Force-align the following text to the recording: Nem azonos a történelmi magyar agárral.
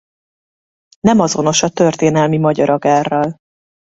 Nem 0.99 1.19
azonos 1.19 1.63
a 1.63 1.69
történelmi 1.69 2.37
magyar 2.37 2.69
agárral. 2.69 3.39